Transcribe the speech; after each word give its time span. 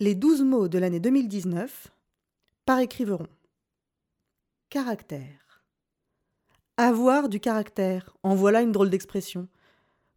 Les 0.00 0.16
douze 0.16 0.42
mots 0.42 0.66
de 0.66 0.76
l'année 0.78 0.98
2019 0.98 1.92
par 2.66 2.80
écriveron. 2.80 3.28
Caractère. 4.68 5.62
Avoir 6.76 7.28
du 7.28 7.38
caractère, 7.38 8.16
en 8.24 8.34
voilà 8.34 8.62
une 8.62 8.72
drôle 8.72 8.90
d'expression. 8.90 9.46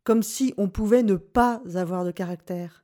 Comme 0.04 0.24
si 0.24 0.52
on 0.58 0.68
pouvait 0.68 1.04
ne 1.04 1.16
pas 1.16 1.62
avoir 1.76 2.05
de 2.05 2.10
caractère. 2.10 2.84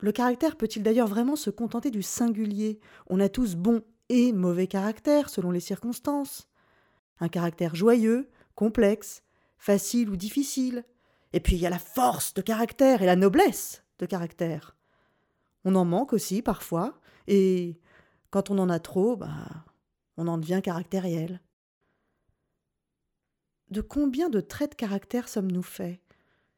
Le 0.00 0.12
caractère 0.12 0.56
peut-il 0.56 0.82
d'ailleurs 0.82 1.08
vraiment 1.08 1.34
se 1.34 1.48
contenter 1.48 1.90
du 1.90 2.02
singulier? 2.02 2.78
On 3.06 3.18
a 3.18 3.30
tous 3.30 3.54
bon 3.54 3.80
et 4.10 4.34
mauvais 4.34 4.66
caractère 4.66 5.30
selon 5.30 5.50
les 5.50 5.60
circonstances. 5.60 6.46
Un 7.20 7.30
caractère 7.30 7.74
joyeux, 7.74 8.28
complexe, 8.54 9.22
facile 9.56 10.10
ou 10.10 10.16
difficile. 10.16 10.84
Et 11.32 11.40
puis 11.40 11.56
il 11.56 11.62
y 11.62 11.66
a 11.66 11.70
la 11.70 11.78
force 11.78 12.34
de 12.34 12.42
caractère 12.42 13.00
et 13.00 13.06
la 13.06 13.16
noblesse 13.16 13.82
de 13.98 14.04
caractère. 14.04 14.76
On 15.64 15.74
en 15.74 15.84
manque 15.84 16.12
aussi 16.12 16.42
parfois, 16.42 17.00
et 17.26 17.80
quand 18.30 18.50
on 18.50 18.58
en 18.58 18.68
a 18.68 18.78
trop, 18.78 19.16
bah, 19.16 19.64
on 20.16 20.28
en 20.28 20.38
devient 20.38 20.60
caractériel. 20.62 21.40
De 23.70 23.80
combien 23.80 24.28
de 24.28 24.40
traits 24.40 24.72
de 24.72 24.76
caractère 24.76 25.28
sommes-nous 25.28 25.62
faits? 25.62 26.00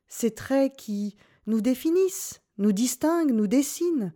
Ces 0.09 0.35
traits 0.35 0.77
qui 0.77 1.17
nous 1.47 1.61
définissent, 1.61 2.43
nous 2.59 2.73
distinguent, 2.73 3.33
nous 3.33 3.47
dessinent, 3.47 4.13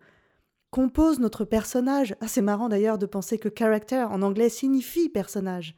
composent 0.71 1.21
notre 1.21 1.45
personnage. 1.45 2.17
Ah, 2.21 2.29
c'est 2.29 2.43
marrant 2.43 2.69
d'ailleurs 2.69 2.99
de 2.99 3.07
penser 3.07 3.39
que 3.39 3.49
character 3.49 4.03
en 4.03 4.23
anglais 4.23 4.49
signifie 4.49 5.09
personnage. 5.09 5.77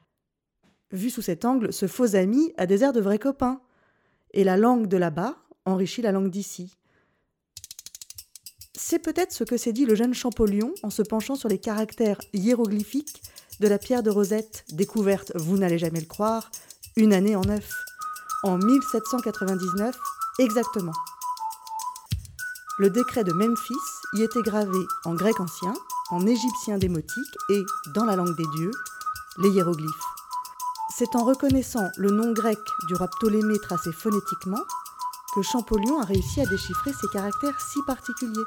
Vu 0.91 1.11
sous 1.11 1.23
cet 1.23 1.45
angle, 1.45 1.73
ce 1.73 1.87
faux 1.87 2.17
ami 2.17 2.53
a 2.57 2.67
des 2.67 2.85
airs 2.85 2.93
de 2.93 3.01
vrai 3.01 3.19
copain. 3.19 3.61
Et 4.33 4.45
la 4.45 4.57
langue 4.57 4.87
de 4.87 4.97
là-bas 4.97 5.37
enrichit 5.65 6.03
la 6.03 6.13
langue 6.13 6.31
d'ici. 6.31 6.77
C'est 8.85 8.99
peut-être 8.99 9.33
ce 9.33 9.45
que 9.45 9.57
s'est 9.57 9.73
dit 9.73 9.87
le 9.87 9.95
jeune 9.95 10.13
Champollion 10.13 10.75
en 10.83 10.91
se 10.91 11.03
penchant 11.03 11.37
sur 11.37 11.49
les 11.49 11.61
caractères 11.61 12.19
hiéroglyphiques 12.33 13.23
de 13.61 13.69
la 13.69 13.79
pierre 13.79 14.03
de 14.03 14.11
Rosette, 14.11 14.65
découverte, 14.73 15.31
vous 15.37 15.57
n'allez 15.57 15.79
jamais 15.79 16.01
le 16.01 16.07
croire, 16.07 16.51
une 16.97 17.13
année 17.13 17.37
en 17.37 17.43
neuf, 17.43 17.73
en 18.43 18.59
1799 18.59 19.97
exactement. 20.41 20.93
Le 22.81 22.91
décret 22.91 23.23
de 23.23 23.33
Memphis 23.33 23.75
y 24.15 24.23
était 24.23 24.43
gravé 24.43 24.81
en 25.05 25.15
grec 25.15 25.39
ancien, 25.39 25.75
en 26.11 26.27
égyptien 26.27 26.77
démotique 26.77 27.37
et, 27.51 27.63
dans 27.95 28.05
la 28.05 28.17
langue 28.17 28.37
des 28.37 28.49
dieux, 28.57 28.73
les 29.39 29.51
hiéroglyphes. 29.51 29.89
C'est 30.99 31.15
en 31.15 31.25
reconnaissant 31.25 31.89
le 31.99 32.11
nom 32.11 32.33
grec 32.33 32.59
du 32.89 32.95
roi 32.95 33.07
Ptolémée 33.07 33.61
tracé 33.61 33.93
phonétiquement 33.93 34.61
que 35.35 35.43
Champollion 35.43 36.01
a 36.01 36.05
réussi 36.05 36.41
à 36.41 36.47
déchiffrer 36.47 36.93
ces 36.93 37.09
caractères 37.09 37.61
si 37.61 37.79
particuliers. 37.87 38.43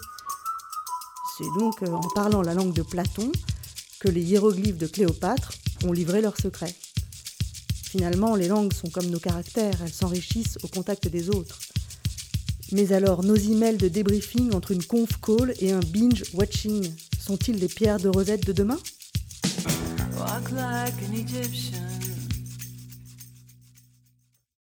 C'est 1.37 1.59
donc 1.59 1.83
euh, 1.83 1.91
en 1.91 2.07
parlant 2.13 2.41
la 2.41 2.53
langue 2.53 2.73
de 2.73 2.81
Platon 2.81 3.29
que 3.99 4.07
les 4.07 4.21
hiéroglyphes 4.21 4.77
de 4.77 4.87
Cléopâtre 4.87 5.51
ont 5.83 5.91
livré 5.91 6.21
leurs 6.21 6.37
secrets. 6.37 6.73
Finalement, 7.83 8.35
les 8.35 8.47
langues 8.47 8.71
sont 8.71 8.89
comme 8.89 9.07
nos 9.07 9.19
caractères, 9.19 9.81
elles 9.81 9.93
s'enrichissent 9.93 10.57
au 10.63 10.67
contact 10.67 11.09
des 11.09 11.29
autres. 11.29 11.59
Mais 12.71 12.93
alors, 12.93 13.23
nos 13.23 13.35
emails 13.35 13.77
de 13.77 13.89
débriefing 13.89 14.53
entre 14.53 14.71
une 14.71 14.83
conf 14.83 15.09
call 15.21 15.53
et 15.59 15.73
un 15.73 15.81
binge 15.81 16.23
watching 16.33 16.89
sont-ils 17.19 17.57
les 17.57 17.67
pierres 17.67 17.99
de 17.99 18.07
Rosette 18.07 18.45
de 18.45 18.53
demain? 18.53 18.79